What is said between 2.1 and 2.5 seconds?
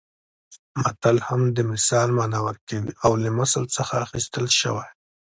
مانا